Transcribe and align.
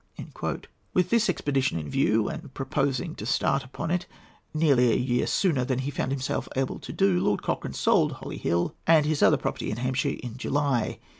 With 0.95 1.11
this 1.11 1.29
expedition 1.29 1.77
in 1.77 1.87
view, 1.87 2.27
and 2.27 2.51
purposing 2.55 3.13
to 3.17 3.25
start 3.27 3.63
upon 3.63 3.91
it 3.91 4.07
nearly 4.51 4.91
a 4.91 4.95
year 4.97 5.27
sooner 5.27 5.63
than 5.63 5.77
he 5.77 5.91
found 5.91 6.09
himself 6.11 6.49
able 6.55 6.79
to 6.79 6.91
do, 6.91 7.19
Lord 7.19 7.43
Cochrane 7.43 7.73
sold 7.75 8.13
Holly 8.13 8.37
Hill 8.39 8.73
and 8.87 9.05
his 9.05 9.21
other 9.21 9.37
property 9.37 9.69
in 9.69 9.77
Hampshire, 9.77 10.17
in 10.23 10.37
July. 10.37 10.97